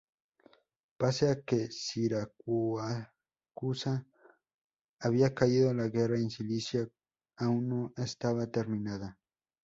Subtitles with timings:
[0.99, 3.95] Pese a que Siracusa
[4.99, 6.89] había caído, la guerra en Sicilia
[7.37, 9.19] aún no estaba terminada.